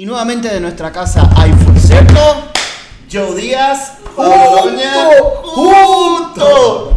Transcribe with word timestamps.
Y 0.00 0.06
nuevamente 0.06 0.48
de 0.48 0.60
nuestra 0.60 0.90
casa 0.90 1.28
hay 1.36 1.52
Fulcerto, 1.52 2.20
Joe 3.12 3.34
Díaz, 3.34 3.98
¡Junto! 4.16 5.42
junto. 5.42 6.92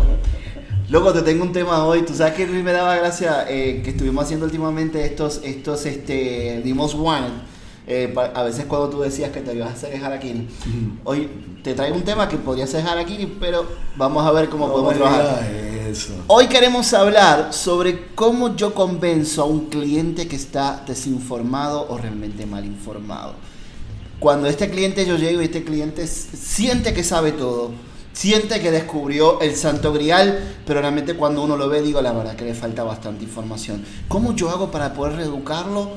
Loco, 0.87 1.11
te 1.11 1.21
tengo 1.21 1.43
un 1.43 1.51
tema 1.51 1.85
hoy. 1.85 2.03
Tú 2.03 2.13
sabes 2.13 2.35
que 2.35 2.45
me 2.47 2.71
daba 2.71 2.95
gracia 2.95 3.45
eh, 3.49 3.81
que 3.83 3.89
estuvimos 3.89 4.23
haciendo 4.23 4.45
últimamente 4.45 5.05
estos, 5.05 5.41
estos, 5.43 5.85
este, 5.85 6.63
Most 6.73 6.95
Wanted. 6.95 7.33
Eh, 7.87 8.15
a 8.33 8.43
veces 8.43 8.63
cuando 8.69 8.89
tú 8.89 9.01
decías 9.01 9.31
que 9.31 9.41
te 9.41 9.53
ibas 9.53 9.67
a 9.67 9.73
hacer 9.73 10.01
Harakiri. 10.01 10.47
Hoy 11.03 11.29
te 11.61 11.73
traigo 11.73 11.97
un 11.97 12.03
tema 12.03 12.29
que 12.29 12.37
podría 12.37 12.67
ser 12.67 12.87
Harakiri, 12.87 13.25
pero 13.37 13.67
vamos 13.97 14.25
a 14.25 14.31
ver 14.31 14.47
cómo 14.47 14.67
No 14.67 14.71
podemos 14.75 14.95
trabajar. 14.95 15.41
Hoy 16.27 16.47
queremos 16.47 16.93
hablar 16.93 17.53
sobre 17.53 18.07
cómo 18.15 18.55
yo 18.55 18.73
convenzo 18.73 19.43
a 19.43 19.45
un 19.45 19.67
cliente 19.67 20.27
que 20.27 20.35
está 20.35 20.83
desinformado 20.87 21.87
o 21.89 21.97
realmente 21.97 22.45
mal 22.45 22.65
informado. 22.65 23.35
Cuando 24.19 24.47
este 24.47 24.69
cliente 24.69 25.05
yo 25.05 25.17
llego 25.17 25.41
y 25.41 25.45
este 25.45 25.63
cliente 25.63 26.07
siente 26.07 26.93
que 26.93 27.03
sabe 27.03 27.31
todo, 27.33 27.71
siente 28.13 28.59
que 28.61 28.71
descubrió 28.71 29.39
el 29.41 29.55
santo 29.55 29.93
grial, 29.93 30.57
pero 30.65 30.81
realmente 30.81 31.15
cuando 31.15 31.43
uno 31.43 31.57
lo 31.57 31.69
ve 31.69 31.81
digo 31.81 32.01
la 32.01 32.13
verdad 32.13 32.35
que 32.35 32.45
le 32.45 32.53
falta 32.53 32.83
bastante 32.83 33.25
información. 33.25 33.83
¿Cómo 34.07 34.35
yo 34.35 34.49
hago 34.49 34.71
para 34.71 34.93
poder 34.93 35.17
reeducarlo, 35.17 35.91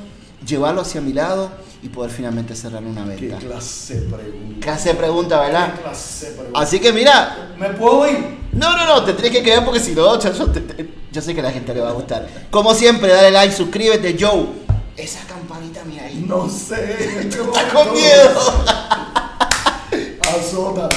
llevarlo 0.47 0.81
hacia 0.83 1.01
mi 1.01 1.13
lado 1.13 1.51
y 1.83 1.89
poder 1.89 2.11
finalmente 2.11 2.55
cerrar 2.55 2.83
una 2.83 3.05
¿Qué 3.05 3.27
venta? 3.27 3.39
clase 3.39 4.01
de 4.01 4.07
pregunta? 4.17 4.61
Clase 4.61 4.89
de 4.91 4.95
pregunta, 4.95 5.41
¿verdad? 5.41 5.75
¿Qué 5.75 5.83
clase 5.83 6.27
de 6.27 6.33
pregunta? 6.37 6.61
Así 6.61 6.81
que 6.81 6.93
mira, 6.93 7.55
¿Me 7.59 7.69
puedo 7.71 8.09
ir? 8.09 8.19
no, 8.53 8.77
no, 8.77 8.87
no, 8.87 9.05
te 9.05 9.13
tienes 9.13 9.33
que 9.33 9.43
quedar 9.43 9.65
porque 9.65 9.81
si 9.81 9.93
no, 9.93 10.19
yo, 10.21 10.47
te- 10.51 10.61
te- 10.61 10.89
yo 11.13 11.23
sé 11.23 11.35
que 11.35 11.41
a 11.41 11.45
la 11.45 11.51
gente 11.53 11.75
le 11.75 11.81
va 11.81 11.91
a 11.91 11.93
gustar. 11.93 12.27
Como 12.51 12.75
siempre, 12.75 13.13
dale 13.13 13.31
like, 13.31 13.55
suscríbete, 13.55 14.17
Joe. 14.19 14.47
Esa 14.97 15.21
campanita, 15.27 15.83
mira 15.85 16.05
ahí. 16.05 16.25
No 16.27 16.49
sé. 16.49 17.19
Está 17.29 17.69
con 17.73 17.93
miedo. 17.93 18.41
Azótala. 20.23 20.89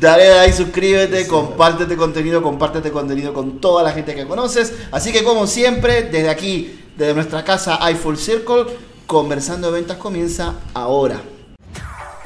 Dale 0.00 0.28
like, 0.36 0.52
suscríbete, 0.56 1.26
compártete 1.28 1.96
contenido, 1.96 2.42
compártete 2.42 2.90
contenido 2.90 3.32
con 3.32 3.60
toda 3.60 3.82
la 3.84 3.92
gente 3.92 4.14
que 4.14 4.26
conoces. 4.26 4.72
Así 4.90 5.12
que 5.12 5.22
como 5.22 5.46
siempre, 5.46 6.02
desde 6.04 6.28
aquí, 6.28 6.81
desde 7.02 7.14
nuestra 7.14 7.42
casa 7.42 7.80
iFull 7.90 8.16
Circle, 8.16 8.64
conversando 9.08 9.72
de 9.72 9.80
ventas 9.80 9.96
comienza 9.96 10.54
ahora. 10.72 11.20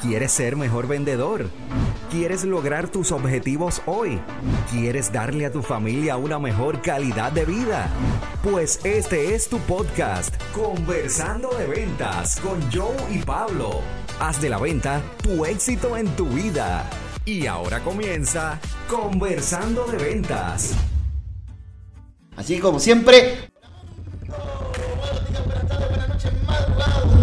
¿Quieres 0.03 0.33
ser 0.33 0.55
mejor 0.55 0.87
vendedor? 0.87 1.49
¿Quieres 2.11 2.45
lograr 2.45 2.89
tus 2.89 3.11
objetivos 3.11 3.81
hoy? 3.87 4.21
¿Quieres 4.71 5.11
darle 5.11 5.47
a 5.47 5.51
tu 5.51 5.63
familia 5.63 6.19
una 6.19 6.39
mejor 6.39 6.83
calidad 6.83 7.33
de 7.33 7.47
vida? 7.47 7.89
Pues 8.43 8.81
este 8.85 9.35
es 9.35 9.49
tu 9.49 9.59
podcast, 9.61 10.35
Conversando 10.53 11.49
de 11.57 11.67
Ventas 11.67 12.39
con 12.41 12.61
Joe 12.71 12.97
y 13.11 13.21
Pablo. 13.21 13.81
Haz 14.21 14.43
de 14.43 14.51
la 14.51 14.59
venta 14.59 15.01
tu 15.23 15.47
éxito 15.47 15.97
en 15.97 16.07
tu 16.17 16.27
vida. 16.27 16.85
Y 17.25 17.47
ahora 17.47 17.83
comienza 17.83 18.61
Conversando 18.91 19.87
de 19.87 19.97
Ventas. 19.97 20.75
Así 22.37 22.59
como 22.59 22.79
siempre, 22.79 23.51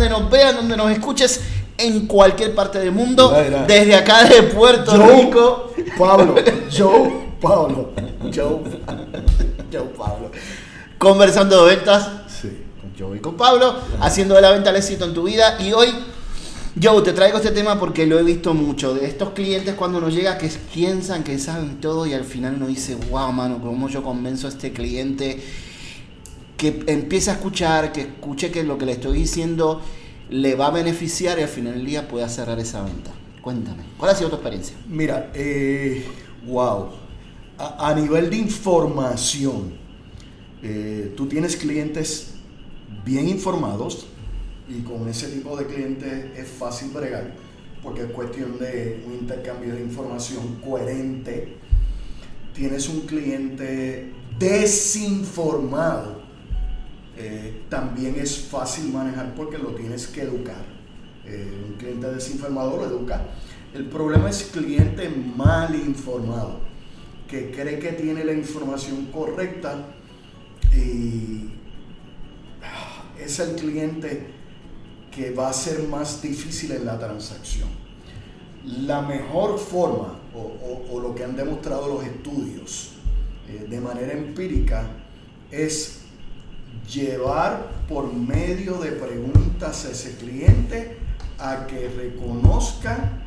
donde 0.03 0.09
nos 0.21 0.29
vean, 0.29 0.55
donde 0.55 0.77
nos 0.77 0.91
escuches, 0.91 1.41
en 1.77 2.05
cualquier 2.07 2.53
parte 2.53 2.79
del 2.79 2.91
mundo, 2.91 3.29
Mira, 3.31 3.43
mira. 3.45 3.65
desde 3.65 3.95
acá 3.95 4.23
de 4.25 4.43
Puerto 4.43 4.91
Rico. 4.95 5.71
Joe 5.75 5.85
Pablo. 5.97 6.35
Joe 6.77 7.11
Pablo. 7.41 7.91
Joe, 8.33 8.59
Joe 9.71 9.87
Pablo. 9.97 10.31
Conversando 10.97 11.65
de 11.65 11.75
ventas 11.75 12.09
Sí. 12.27 12.49
con 12.79 12.91
Joe 12.97 13.17
y 13.17 13.19
con 13.19 13.35
Pablo, 13.35 13.75
haciendo 14.01 14.35
de 14.35 14.41
la 14.41 14.51
venta 14.51 14.69
el 14.69 14.75
éxito 14.77 15.05
en 15.05 15.13
tu 15.13 15.23
vida. 15.23 15.57
Y 15.59 15.73
hoy, 15.73 15.89
Joe, 16.81 17.01
te 17.01 17.11
traigo 17.11 17.37
este 17.37 17.51
tema 17.51 17.79
porque 17.79 18.05
lo 18.05 18.19
he 18.19 18.23
visto 18.23 18.53
mucho. 18.53 18.93
De 18.93 19.05
estos 19.05 19.31
clientes 19.31 19.73
cuando 19.75 19.99
nos 19.99 20.13
llega 20.13 20.37
que 20.37 20.49
piensan 20.73 21.23
que 21.23 21.37
saben 21.39 21.81
todo 21.81 22.05
y 22.05 22.13
al 22.13 22.23
final 22.23 22.53
uno 22.55 22.67
dice, 22.67 22.95
wow, 23.09 23.31
mano, 23.31 23.59
¿cómo 23.61 23.89
yo 23.89 24.03
convenzo 24.03 24.47
a 24.47 24.51
este 24.51 24.71
cliente 24.71 25.43
que 26.63 26.91
empiece 26.93 27.29
a 27.29 27.33
escuchar, 27.33 27.91
que 27.91 28.01
escuche 28.01 28.49
que 28.49 28.63
lo 28.63 28.77
que 28.77 28.85
le 28.85 28.93
estoy 28.93 29.17
diciendo 29.17 29.81
le 30.29 30.55
va 30.55 30.67
a 30.67 30.71
beneficiar 30.71 31.37
y 31.37 31.41
al 31.41 31.49
final 31.49 31.73
del 31.73 31.85
día 31.85 32.07
pueda 32.07 32.29
cerrar 32.29 32.57
esa 32.59 32.83
venta? 32.83 33.11
Cuéntame, 33.41 33.83
¿cuál 33.97 34.11
ha 34.11 34.15
sido 34.15 34.29
tu 34.29 34.35
experiencia? 34.37 34.77
Mira, 34.87 35.31
eh, 35.33 36.05
wow. 36.47 36.89
A, 37.57 37.93
nivel 37.93 38.29
de 38.29 38.37
información, 38.37 39.73
eh, 40.61 41.13
tú 41.17 41.27
tienes 41.27 41.57
clientes 41.57 42.35
bien 43.05 43.27
informados 43.27 44.07
y 44.67 44.81
con 44.81 45.07
ese 45.09 45.27
tipo 45.27 45.57
de 45.57 45.65
clientes 45.65 46.37
es 46.37 46.47
fácil 46.47 46.89
bregar 46.89 47.33
porque 47.83 48.03
es 48.03 48.11
cuestión 48.11 48.57
de 48.57 49.03
un 49.05 49.13
intercambio 49.15 49.75
de 49.75 49.81
información 49.81 50.61
coherente. 50.63 51.57
Tienes 52.55 52.87
un 52.87 53.01
cliente 53.01 54.13
desinformado, 54.39 56.22
eh, 57.17 57.63
también 57.69 58.15
es 58.17 58.39
fácil 58.39 58.91
manejar 58.91 59.35
porque 59.35 59.57
lo 59.57 59.69
tienes 59.69 60.07
que 60.07 60.21
educar. 60.21 60.65
Eh, 61.25 61.65
un 61.69 61.75
cliente 61.75 62.11
desinformado 62.11 62.77
lo 62.77 62.85
educa. 62.85 63.21
El 63.73 63.85
problema 63.85 64.29
es 64.29 64.49
cliente 64.51 65.09
mal 65.09 65.73
informado, 65.75 66.59
que 67.27 67.51
cree 67.51 67.79
que 67.79 67.93
tiene 67.93 68.23
la 68.23 68.33
información 68.33 69.07
correcta 69.07 69.87
y 70.75 71.49
ah, 72.61 73.03
es 73.19 73.39
el 73.39 73.55
cliente 73.55 74.27
que 75.11 75.31
va 75.31 75.49
a 75.49 75.53
ser 75.53 75.87
más 75.87 76.21
difícil 76.21 76.71
en 76.71 76.85
la 76.85 76.99
transacción. 76.99 77.69
La 78.65 79.01
mejor 79.01 79.59
forma, 79.59 80.19
o, 80.33 80.99
lo 80.99 81.13
que 81.13 81.23
han 81.23 81.35
demostrado 81.35 81.87
los 81.87 82.05
estudios 82.05 82.93
eh, 83.47 83.65
de 83.69 83.79
manera 83.79 84.13
empírica, 84.13 84.87
es 85.51 86.02
llevar 86.91 87.71
por 87.87 88.11
medio 88.13 88.77
de 88.79 88.91
preguntas 88.91 89.85
a 89.85 89.91
ese 89.91 90.17
cliente 90.17 90.97
a 91.39 91.65
que 91.67 91.89
reconozca 91.89 93.19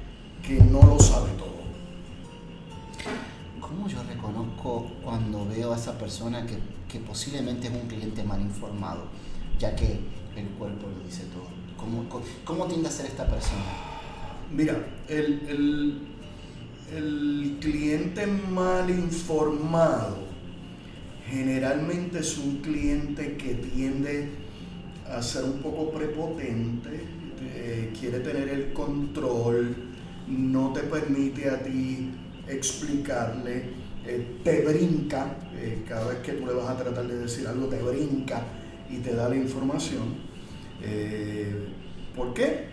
que 0.42 0.60
no 0.60 0.82
lo 0.82 0.98
sabe 1.00 1.30
todo. 1.32 1.56
¿Cómo 3.60 3.88
yo 3.88 4.02
reconozco 4.04 4.90
cuando 5.02 5.46
veo 5.46 5.72
a 5.72 5.76
esa 5.76 5.98
persona 5.98 6.46
que, 6.46 6.56
que 6.88 7.00
posiblemente 7.00 7.66
es 7.68 7.72
un 7.74 7.88
cliente 7.88 8.22
mal 8.22 8.40
informado, 8.40 9.04
ya 9.58 9.74
que 9.74 9.98
el 10.36 10.46
cuerpo 10.58 10.86
lo 10.88 11.04
dice 11.04 11.24
todo? 11.32 11.46
¿Cómo, 11.76 12.08
cómo, 12.08 12.24
cómo 12.44 12.66
tiende 12.66 12.88
a 12.88 12.92
ser 12.92 13.06
esta 13.06 13.26
persona? 13.26 13.62
Mira, 14.52 14.76
el, 15.08 15.42
el- 15.48 16.08
el 16.94 17.58
cliente 17.60 18.24
mal 18.26 18.88
informado 18.88 20.18
generalmente 21.30 22.20
es 22.20 22.38
un 22.38 22.58
cliente 22.58 23.36
que 23.36 23.54
tiende 23.54 24.30
a 25.08 25.22
ser 25.22 25.44
un 25.44 25.60
poco 25.60 25.90
prepotente, 25.90 27.00
eh, 27.40 27.92
quiere 27.98 28.20
tener 28.20 28.48
el 28.48 28.72
control, 28.72 29.74
no 30.28 30.72
te 30.72 30.80
permite 30.80 31.50
a 31.50 31.62
ti 31.62 32.10
explicarle, 32.48 33.70
eh, 34.04 34.40
te 34.42 34.64
brinca, 34.64 35.36
eh, 35.54 35.84
cada 35.88 36.08
vez 36.08 36.18
que 36.20 36.32
tú 36.32 36.46
le 36.46 36.54
vas 36.54 36.68
a 36.68 36.76
tratar 36.76 37.06
de 37.06 37.18
decir 37.18 37.46
algo, 37.46 37.66
te 37.66 37.82
brinca 37.82 38.42
y 38.90 38.98
te 38.98 39.14
da 39.14 39.28
la 39.28 39.36
información. 39.36 40.26
¿Por 42.14 42.32
qué? 42.32 42.68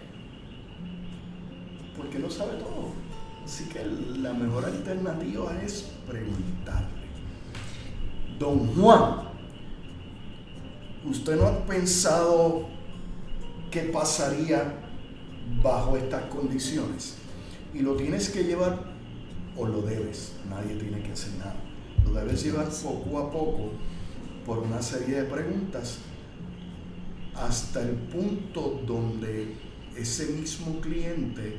Porque 1.97 2.19
no 2.19 2.30
sabe 2.30 2.53
todo. 2.53 2.92
Así 3.44 3.66
que 3.66 3.84
la 4.19 4.34
mejor 4.34 4.66
alternativa 4.66 5.52
es 5.63 5.92
preguntarle. 6.08 6.93
Don 8.40 8.68
Juan, 8.76 9.30
¿usted 11.06 11.36
no 11.36 11.48
ha 11.48 11.66
pensado 11.66 12.68
qué 13.72 13.82
pasaría 13.84 14.74
bajo 15.62 15.98
estas 15.98 16.24
condiciones? 16.25 17.18
Y 17.74 17.80
lo 17.80 17.96
tienes 17.96 18.30
que 18.30 18.44
llevar, 18.44 18.80
o 19.57 19.68
lo 19.68 19.81
debes, 19.81 20.34
nadie 20.50 20.75
tiene 20.75 21.02
que 21.02 21.12
hacer 21.12 21.34
nada. 21.38 21.56
Lo 22.06 22.13
debes 22.13 22.44
llevar 22.44 22.68
poco 22.69 23.19
a 23.19 23.31
poco 23.31 23.72
por 24.46 24.60
una 24.60 24.81
serie 24.81 25.22
de 25.22 25.24
preguntas 25.24 26.00
hasta 27.36 27.81
el 27.81 27.96
punto 27.96 28.81
donde 28.86 29.56
ese 29.96 30.28
mismo 30.34 30.80
cliente 30.81 31.57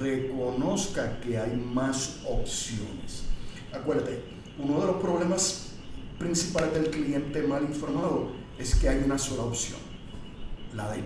reconozca 0.00 1.20
que 1.20 1.38
hay 1.38 1.56
más 1.56 2.20
opciones. 2.26 3.24
Acuérdate, 3.72 4.31
uno 4.58 4.80
de 4.80 4.86
los 4.86 4.96
problemas 4.96 5.72
principales 6.18 6.72
del 6.74 6.90
cliente 6.90 7.42
mal 7.42 7.62
informado 7.62 8.30
es 8.58 8.74
que 8.74 8.88
hay 8.88 9.02
una 9.04 9.18
sola 9.18 9.44
opción, 9.44 9.80
la 10.74 10.90
de 10.92 10.98
él. 10.98 11.04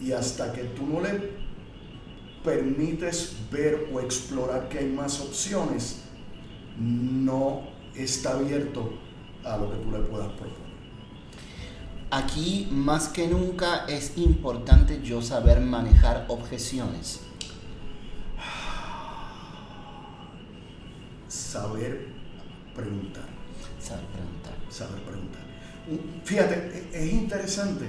Y 0.00 0.12
hasta 0.12 0.52
que 0.52 0.64
tú 0.64 0.86
no 0.86 1.00
le 1.00 1.42
permites 2.44 3.36
ver 3.50 3.88
o 3.92 4.00
explorar 4.00 4.68
que 4.68 4.80
hay 4.80 4.88
más 4.88 5.20
opciones, 5.20 6.02
no 6.78 7.62
está 7.94 8.32
abierto 8.32 8.92
a 9.44 9.56
lo 9.56 9.70
que 9.70 9.76
tú 9.76 9.90
le 9.90 9.98
puedas 10.00 10.28
proponer. 10.32 10.72
aquí 12.10 12.68
más 12.70 13.08
que 13.08 13.26
nunca 13.26 13.86
es 13.86 14.16
importante 14.16 15.00
yo 15.02 15.22
saber 15.22 15.60
manejar 15.60 16.26
objeciones. 16.28 17.20
Saber 21.32 22.08
preguntar. 22.74 23.24
Saber 23.80 24.04
preguntar. 24.08 24.52
Saber 24.68 25.00
preguntar. 25.02 25.40
Fíjate, 26.24 26.88
e-, 26.92 27.04
es 27.06 27.12
interesante. 27.14 27.86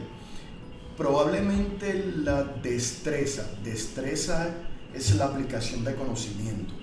Probablemente 0.95 2.13
la 2.23 2.43
destreza, 2.43 3.45
destreza 3.61 4.47
es 4.93 5.15
la 5.15 5.25
aplicación 5.25 5.83
de 5.83 5.93
conocimiento. 5.95 6.73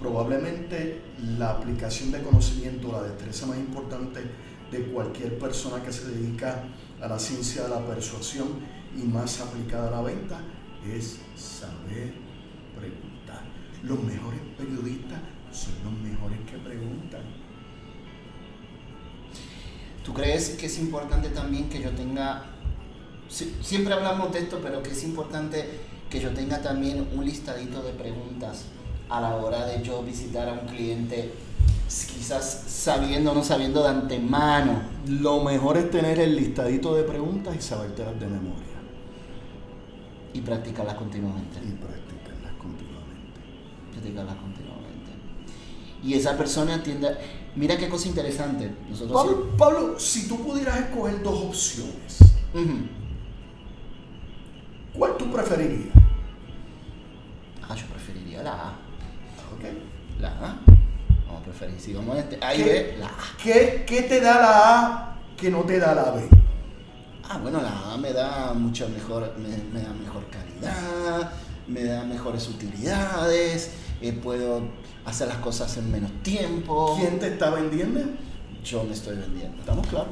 Probablemente 0.00 1.02
la 1.38 1.50
aplicación 1.50 2.10
de 2.10 2.20
conocimiento, 2.22 2.90
la 2.90 3.02
destreza 3.04 3.46
más 3.46 3.58
importante 3.58 4.22
de 4.72 4.82
cualquier 4.86 5.38
persona 5.38 5.84
que 5.84 5.92
se 5.92 6.08
dedica 6.08 6.64
a 7.00 7.06
la 7.06 7.18
ciencia 7.20 7.62
de 7.62 7.68
la 7.68 7.86
persuasión 7.86 8.48
y 9.00 9.02
más 9.04 9.40
aplicada 9.40 9.86
a 9.86 9.90
la 9.92 10.02
venta 10.02 10.40
es 10.84 11.18
saber 11.36 12.14
preguntar. 12.76 13.42
Los 13.84 14.02
mejores 14.02 14.40
periodistas 14.58 15.20
son 15.52 15.74
los 15.84 15.92
mejores 15.92 16.38
que 16.50 16.58
preguntan. 16.58 17.22
¿Tú 20.04 20.12
crees 20.12 20.50
que 20.50 20.66
es 20.66 20.78
importante 20.78 21.28
también 21.28 21.68
que 21.68 21.80
yo 21.80 21.90
tenga, 21.90 22.44
siempre 23.60 23.94
hablamos 23.94 24.32
de 24.32 24.40
esto, 24.40 24.58
pero 24.60 24.82
que 24.82 24.90
es 24.90 25.04
importante 25.04 25.64
que 26.10 26.18
yo 26.20 26.30
tenga 26.30 26.60
también 26.60 27.06
un 27.14 27.24
listadito 27.24 27.82
de 27.82 27.92
preguntas 27.92 28.64
a 29.08 29.20
la 29.20 29.36
hora 29.36 29.66
de 29.66 29.82
yo 29.82 30.02
visitar 30.02 30.48
a 30.48 30.54
un 30.54 30.66
cliente, 30.66 31.32
quizás 31.86 32.64
sabiendo 32.66 33.30
o 33.30 33.34
no 33.34 33.44
sabiendo 33.44 33.82
de 33.82 33.90
antemano? 33.90 34.82
Lo 35.06 35.44
mejor 35.44 35.76
es 35.76 35.90
tener 35.90 36.18
el 36.18 36.34
listadito 36.34 36.94
de 36.94 37.04
preguntas 37.04 37.54
y 37.56 37.60
sabértelas 37.60 38.18
de 38.18 38.26
memoria. 38.26 38.72
Y 40.34 40.40
practicarlas 40.40 40.94
continuamente. 40.94 41.58
Y 41.58 41.72
practicarlas 41.72 42.52
continuamente. 42.58 43.40
Practicarlas 43.92 44.34
continuamente. 44.36 44.61
Y 46.02 46.14
esa 46.14 46.36
persona 46.36 46.74
entiende 46.74 47.16
Mira 47.54 47.76
qué 47.76 47.88
cosa 47.88 48.08
interesante. 48.08 48.70
Nosotros 48.88 49.46
Pablo, 49.58 49.98
si 49.98 50.26
tú 50.26 50.42
pudieras 50.42 50.78
escoger 50.80 51.22
dos 51.22 51.42
opciones, 51.42 52.18
¿cuál 54.94 55.16
tú 55.18 55.30
preferirías? 55.30 55.94
Ah, 57.68 57.74
yo 57.74 57.86
preferiría 57.86 58.42
la 58.42 58.52
A. 58.52 58.68
Ok. 59.54 59.64
La 60.18 60.28
A. 60.28 60.56
Vamos 61.26 61.42
a 61.42 61.44
preferir. 61.44 61.78
Si 61.78 61.92
vamos 61.92 62.16
a 62.16 62.20
este, 62.20 62.38
ahí 62.40 62.62
ve 62.62 62.96
la 62.98 63.08
A. 63.08 63.36
¿Qué, 63.42 63.84
¿Qué 63.86 64.02
te 64.02 64.20
da 64.20 64.40
la 64.40 64.78
A 64.78 65.18
que 65.36 65.50
no 65.50 65.60
te 65.60 65.78
da 65.78 65.94
la 65.94 66.10
B? 66.12 66.28
Ah, 67.24 67.38
bueno, 67.38 67.60
la 67.60 67.92
A 67.92 67.96
me 67.98 68.12
da 68.12 68.52
mucha 68.54 68.86
mejor, 68.88 69.34
me, 69.38 69.80
da 69.80 69.92
mejor 69.92 70.24
calidad, 70.30 71.32
me 71.68 71.84
da 71.84 72.04
mejores 72.04 72.48
utilidades, 72.48 73.72
eh, 74.00 74.12
puedo 74.12 74.62
hacer 75.04 75.28
las 75.28 75.38
cosas 75.38 75.76
en 75.76 75.90
menos 75.90 76.10
tiempo. 76.22 76.96
¿Quién 76.98 77.18
te 77.18 77.28
está 77.28 77.50
vendiendo? 77.50 78.00
Yo 78.64 78.84
me 78.84 78.92
estoy 78.92 79.16
vendiendo. 79.16 79.58
¿Estamos 79.58 79.86
claros? 79.86 80.10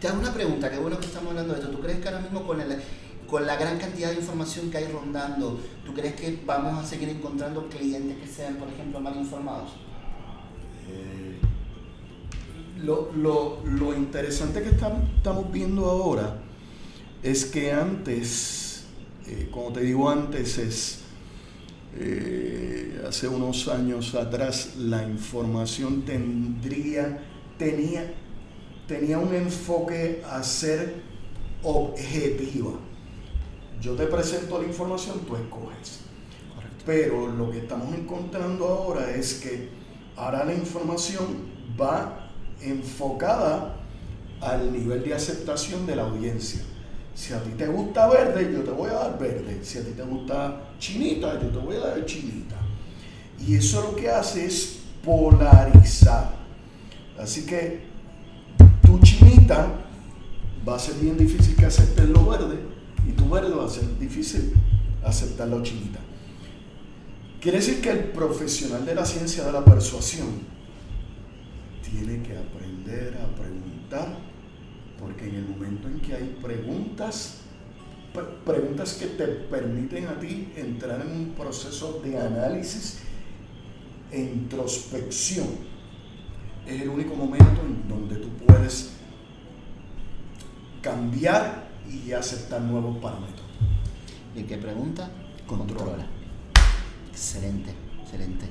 Te 0.01 0.09
hago 0.09 0.21
una 0.21 0.33
pregunta, 0.33 0.71
qué 0.71 0.79
bueno 0.79 0.99
que 0.99 1.07
estamos 1.07 1.31
hablando 1.31 1.55
de 1.55 1.61
esto. 1.61 1.73
¿Tú 1.73 1.81
crees 1.81 1.99
que 1.99 2.09
ahora 2.09 2.21
mismo 2.21 2.47
con, 2.47 2.61
el, 2.61 2.81
con 3.27 3.47
la 3.47 3.57
gran 3.57 3.79
cantidad 3.79 4.11
de 4.11 4.17
información 4.17 4.71
que 4.71 4.79
hay 4.79 4.87
rondando, 4.87 5.61
¿tú 5.85 5.93
crees 5.93 6.15
que 6.15 6.41
vamos 6.47 6.83
a 6.83 6.87
seguir 6.87 7.09
encontrando 7.09 7.69
clientes 7.69 8.17
que 8.19 8.27
sean, 8.27 8.57
por 8.57 8.69
ejemplo, 8.69 9.01
mal 9.01 9.17
informados? 9.17 9.71
Eh, 10.89 11.39
lo, 12.83 13.11
lo, 13.17 13.61
lo, 13.65 13.95
interesante 13.95 14.63
que 14.63 14.71
estamos, 14.71 15.53
viendo 15.53 15.87
ahora 15.87 16.39
es 17.23 17.45
que 17.45 17.73
antes, 17.73 18.85
eh, 19.27 19.49
como 19.51 19.73
te 19.73 19.81
digo 19.81 20.09
antes, 20.09 20.59
es 20.59 21.01
eh, 21.97 23.05
hace 23.09 23.29
unos 23.29 23.69
años 23.69 24.15
atrás 24.15 24.77
la 24.77 25.03
información 25.03 26.03
tendría, 26.03 27.19
tenía, 27.59 28.15
tenía 28.87 29.19
un 29.19 29.35
enfoque 29.35 30.23
a 30.31 30.43
ser 30.43 31.03
objetiva. 31.63 32.73
Yo 33.81 33.95
te 33.95 34.07
presento 34.07 34.61
la 34.61 34.67
información, 34.67 35.21
tú 35.27 35.37
escoges. 35.37 36.01
Pero 36.85 37.29
lo 37.29 37.51
que 37.51 37.59
estamos 37.59 37.95
encontrando 37.95 38.67
ahora 38.67 39.11
es 39.15 39.35
que 39.35 39.69
ahora 40.17 40.45
la 40.45 40.55
información 40.55 41.27
va 41.81 42.31
enfocada 42.61 43.77
al 44.41 44.73
nivel 44.73 45.05
de 45.05 45.15
aceptación 45.15 45.87
de 45.87 45.97
la 45.97 46.03
audiencia. 46.03 46.63
Si 47.19 47.33
a 47.33 47.43
ti 47.43 47.51
te 47.59 47.67
gusta 47.67 48.07
verde, 48.07 48.49
yo 48.53 48.63
te 48.63 48.71
voy 48.71 48.91
a 48.91 48.95
dar 48.95 49.19
verde. 49.19 49.59
Si 49.65 49.77
a 49.79 49.83
ti 49.83 49.91
te 49.91 50.05
gusta 50.05 50.71
chinita, 50.79 51.35
yo 51.43 51.49
te 51.49 51.59
voy 51.59 51.75
a 51.75 51.81
dar 51.81 52.07
chinita. 52.07 52.55
Y 53.45 53.57
eso 53.57 53.83
lo 53.83 53.97
que 53.97 54.09
hace 54.09 54.47
es 54.47 54.79
polarizar. 55.05 56.31
Así 57.19 57.45
que 57.45 57.81
tu 58.87 59.01
chinita 59.01 59.67
va 60.67 60.77
a 60.77 60.79
ser 60.79 60.95
bien 60.95 61.19
difícil 61.19 61.57
que 61.57 61.67
acepten 61.67 62.13
lo 62.13 62.25
verde 62.25 62.61
y 63.05 63.11
tu 63.11 63.29
verde 63.29 63.53
va 63.53 63.67
a 63.67 63.69
ser 63.69 63.99
difícil 63.99 64.53
aceptar 65.05 65.49
lo 65.49 65.61
chinita. 65.61 65.99
Quiere 67.41 67.59
decir 67.59 67.81
que 67.81 67.91
el 67.91 68.05
profesional 68.11 68.87
de 68.87 68.95
la 68.95 69.05
ciencia 69.05 69.43
de 69.43 69.51
la 69.51 69.65
persuasión 69.65 70.29
tiene 71.83 72.23
que 72.23 72.39
aprender 72.39 73.19
a 73.21 73.27
preguntar 73.35 74.28
porque 75.01 75.29
en 75.29 75.37
el 75.37 75.49
momento 75.49 75.89
en 75.89 76.01
que 76.01 76.15
hay 76.15 76.39
preguntas, 76.43 77.39
preguntas 78.45 78.95
que 78.95 79.07
te 79.07 79.27
permiten 79.27 80.07
a 80.07 80.19
ti 80.19 80.53
entrar 80.57 81.01
en 81.03 81.13
un 81.13 81.35
proceso 81.35 82.01
de 82.05 82.19
análisis 82.19 83.01
e 84.11 84.21
introspección 84.21 85.47
es 86.67 86.83
el 86.83 86.89
único 86.89 87.15
momento 87.15 87.63
en 87.63 87.89
donde 87.89 88.17
tú 88.17 88.29
puedes 88.47 88.91
cambiar 90.83 91.69
y 91.91 92.13
aceptar 92.13 92.61
nuevos 92.61 92.99
parámetros. 92.99 93.47
¿Y 94.37 94.43
qué 94.43 94.59
pregunta? 94.59 95.11
Controla. 95.47 96.07
Excelente, 97.11 97.71
excelente. 98.03 98.47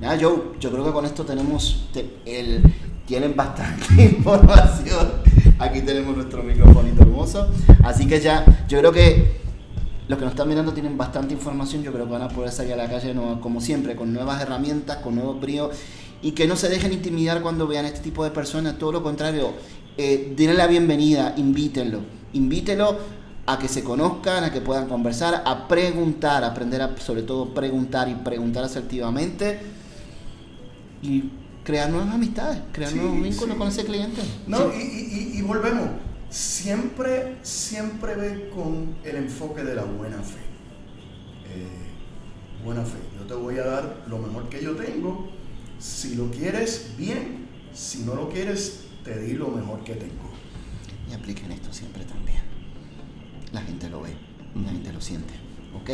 Nada, 0.00 0.16
yo, 0.16 0.54
yo 0.58 0.70
creo 0.70 0.84
que 0.84 0.92
con 0.92 1.04
esto 1.04 1.24
tenemos 1.24 1.88
el, 2.24 2.62
tienen 3.06 3.34
bastante 3.34 4.02
información. 4.16 5.17
Aquí 5.58 5.80
tenemos 5.82 6.16
nuestro 6.16 6.42
microfonito 6.42 7.02
hermoso. 7.02 7.48
Así 7.82 8.06
que 8.06 8.20
ya, 8.20 8.44
yo 8.68 8.78
creo 8.78 8.92
que 8.92 9.40
los 10.06 10.18
que 10.18 10.24
nos 10.24 10.32
están 10.32 10.48
mirando 10.48 10.72
tienen 10.72 10.96
bastante 10.96 11.34
información. 11.34 11.82
Yo 11.82 11.92
creo 11.92 12.06
que 12.06 12.12
van 12.12 12.22
a 12.22 12.28
poder 12.28 12.52
salir 12.52 12.74
a 12.74 12.76
la 12.76 12.88
calle, 12.88 13.12
como 13.40 13.60
siempre, 13.60 13.96
con 13.96 14.12
nuevas 14.12 14.40
herramientas, 14.40 14.98
con 14.98 15.16
nuevos 15.16 15.40
bríos. 15.40 15.76
Y 16.22 16.32
que 16.32 16.46
no 16.46 16.56
se 16.56 16.68
dejen 16.68 16.92
intimidar 16.92 17.42
cuando 17.42 17.66
vean 17.66 17.86
este 17.86 18.00
tipo 18.00 18.22
de 18.22 18.30
personas. 18.30 18.78
Todo 18.78 18.92
lo 18.92 19.02
contrario, 19.02 19.52
eh, 19.96 20.32
denle 20.36 20.54
la 20.54 20.68
bienvenida, 20.68 21.34
invítenlo. 21.36 22.00
Invítenlo 22.32 22.96
a 23.46 23.58
que 23.58 23.66
se 23.66 23.82
conozcan, 23.82 24.44
a 24.44 24.52
que 24.52 24.60
puedan 24.60 24.88
conversar, 24.88 25.42
a 25.44 25.66
preguntar, 25.66 26.44
a 26.44 26.48
aprender 26.48 26.82
a 26.82 26.96
sobre 26.98 27.22
todo 27.22 27.52
preguntar 27.52 28.08
y 28.08 28.14
preguntar 28.14 28.62
asertivamente. 28.62 29.58
Y 31.02 31.24
crear 31.68 31.90
nuevas 31.90 32.14
amistades, 32.14 32.62
crear 32.72 32.94
nuevos 32.94 33.22
vínculos 33.22 33.58
con 33.58 33.68
ese 33.68 33.84
cliente. 33.84 34.22
No, 34.46 34.72
y, 34.74 35.42
volvemos. 35.42 35.90
Siempre, 36.30 37.36
siempre 37.42 38.14
ve 38.14 38.48
con 38.48 38.96
el 39.04 39.16
enfoque 39.16 39.62
de 39.62 39.74
la 39.74 39.84
buena 39.84 40.16
fe. 40.22 40.40
Eh, 41.44 42.64
buena 42.64 42.82
fe. 42.86 42.96
Yo 43.18 43.26
te 43.26 43.34
voy 43.34 43.58
a 43.58 43.64
dar 43.64 44.04
lo 44.08 44.16
mejor 44.16 44.48
que 44.48 44.62
yo 44.62 44.76
tengo. 44.76 45.28
Si 45.78 46.14
lo 46.14 46.30
quieres, 46.30 46.94
bien. 46.96 47.46
Si 47.74 47.98
no 47.98 48.14
lo 48.14 48.30
quieres, 48.30 48.84
te 49.04 49.20
di 49.20 49.34
lo 49.34 49.48
mejor 49.48 49.84
que 49.84 49.92
tengo. 49.92 50.32
Y 51.10 51.12
apliquen 51.12 51.52
esto 51.52 51.70
siempre 51.70 52.02
también. 52.06 52.40
La 53.52 53.60
gente 53.60 53.90
lo 53.90 54.00
ve, 54.00 54.14
la 54.54 54.70
gente 54.70 54.90
lo 54.90 55.02
siente. 55.02 55.34
¿Ok? 55.74 55.90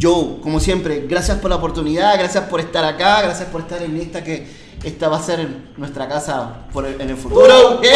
Joe, 0.00 0.38
como 0.42 0.60
siempre, 0.60 1.06
gracias 1.08 1.38
por 1.38 1.50
la 1.50 1.56
oportunidad, 1.56 2.16
gracias 2.18 2.44
por 2.44 2.60
estar 2.60 2.84
acá, 2.84 3.22
gracias 3.22 3.48
por 3.48 3.62
estar 3.62 3.82
en 3.82 3.96
esta 3.96 4.22
que 4.22 4.46
esta 4.84 5.08
va 5.08 5.16
a 5.16 5.22
ser 5.22 5.48
nuestra 5.76 6.08
casa 6.08 6.66
en 6.74 7.10
el 7.10 7.16
futuro. 7.16 7.80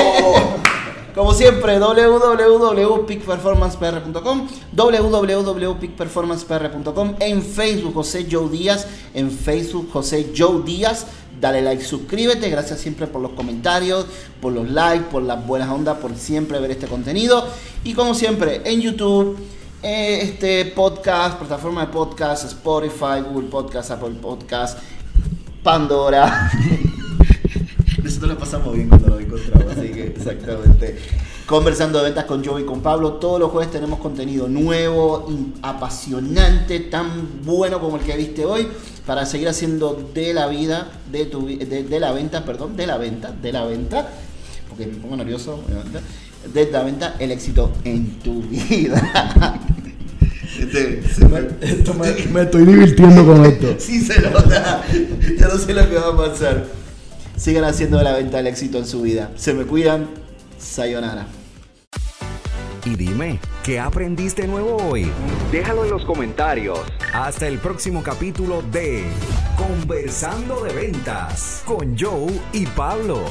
Como 1.14 1.32
siempre, 1.34 1.78
www.peakperformancepr.com, 1.78 4.48
www.peakperformancepr.com, 4.72 7.14
en 7.18 7.42
Facebook 7.42 7.92
José 7.94 8.26
Joe 8.30 8.48
Díaz, 8.48 8.86
en 9.12 9.30
Facebook 9.30 9.90
José 9.92 10.32
Joe 10.36 10.62
Díaz. 10.64 11.06
Dale 11.40 11.62
like, 11.62 11.82
suscríbete, 11.82 12.48
gracias 12.48 12.78
siempre 12.80 13.08
por 13.08 13.20
los 13.20 13.32
comentarios, 13.32 14.06
por 14.40 14.52
los 14.52 14.70
likes, 14.70 15.06
por 15.10 15.24
las 15.24 15.44
buenas 15.44 15.68
ondas, 15.68 15.98
por 15.98 16.14
siempre 16.14 16.60
ver 16.60 16.70
este 16.70 16.86
contenido. 16.86 17.44
Y 17.82 17.94
como 17.94 18.14
siempre, 18.14 18.62
en 18.64 18.80
YouTube, 18.80 19.36
eh, 19.82 20.20
este 20.22 20.66
podcast, 20.66 21.38
plataforma 21.38 21.86
de 21.86 21.92
podcast, 21.92 22.44
Spotify, 22.44 23.22
Google 23.26 23.48
Podcast, 23.48 23.90
Apple 23.90 24.14
Podcast, 24.20 24.78
Pandora. 25.62 26.50
Nosotros 28.02 28.30
lo 28.30 28.38
pasamos 28.38 28.74
bien 28.74 28.88
cuando 28.88 29.08
lo 29.08 29.20
encontramos, 29.20 29.72
así 29.72 29.88
que 29.88 30.08
exactamente. 30.08 30.98
Conversando 31.46 31.98
de 31.98 32.04
ventas 32.04 32.26
con 32.26 32.44
Joe 32.44 32.60
y 32.60 32.64
con 32.64 32.82
Pablo. 32.82 33.14
Todos 33.14 33.40
los 33.40 33.50
jueves 33.50 33.70
tenemos 33.70 34.00
contenido 34.00 34.48
nuevo, 34.48 35.26
apasionante, 35.62 36.80
tan 36.80 37.42
bueno 37.44 37.80
como 37.80 37.96
el 37.96 38.02
que 38.02 38.16
viste 38.16 38.44
hoy, 38.44 38.68
para 39.06 39.24
seguir 39.24 39.48
haciendo 39.48 40.10
de 40.14 40.34
la 40.34 40.46
vida, 40.46 40.90
de, 41.10 41.24
tu, 41.24 41.46
de, 41.46 42.00
la 42.00 42.12
venta, 42.12 42.44
perdón, 42.44 42.76
de 42.76 42.86
la 42.86 42.98
venta, 42.98 43.32
de 43.32 43.52
la 43.52 43.64
venta, 43.64 44.08
porque 44.68 44.86
me 44.86 44.96
pongo 44.98 45.16
nervioso, 45.16 45.60
de 46.52 46.70
la 46.70 46.82
venta, 46.82 47.16
el 47.18 47.32
éxito 47.32 47.72
en 47.84 48.18
tu 48.20 48.42
vida. 48.42 49.60
Este, 50.58 51.00
me, 52.32 52.42
estoy 52.42 52.66
divirtiendo 52.66 53.24
con 53.24 53.44
esto. 53.46 53.76
Sí 53.78 54.00
se 54.00 54.20
nota. 54.20 54.82
Ya 55.38 55.48
no 55.48 55.58
sé 55.58 55.72
lo 55.72 55.88
que 55.88 55.96
va 55.96 56.08
a 56.08 56.16
pasar. 56.16 56.66
Sigan 57.36 57.64
haciendo 57.64 57.98
de 57.98 58.04
la 58.04 58.12
venta 58.14 58.40
el 58.40 58.46
éxito 58.46 58.78
en 58.78 58.86
su 58.86 59.02
vida. 59.02 59.30
Se 59.36 59.54
me 59.54 59.64
cuidan. 59.64 60.08
Sayonara. 60.58 61.26
Y 62.84 62.96
dime, 62.96 63.38
¿qué 63.62 63.78
aprendiste 63.78 64.46
nuevo 64.46 64.76
hoy? 64.76 65.10
Déjalo 65.52 65.84
en 65.84 65.90
los 65.90 66.04
comentarios. 66.04 66.80
Hasta 67.12 67.46
el 67.46 67.58
próximo 67.58 68.02
capítulo 68.02 68.62
de 68.70 69.04
Conversando 69.56 70.62
de 70.64 70.72
Ventas 70.72 71.62
con 71.66 71.96
Joe 71.98 72.32
y 72.52 72.66
Pablo. 72.66 73.24